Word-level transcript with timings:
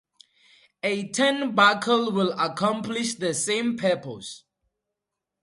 A 0.81 1.09
turnbuckle 1.11 2.11
will 2.11 2.31
accomplish 2.31 3.13
the 3.13 3.35
same 3.35 3.77
purpose. 3.77 4.45